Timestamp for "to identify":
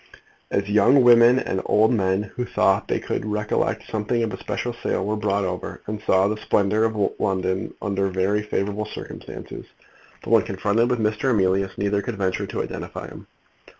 12.47-13.09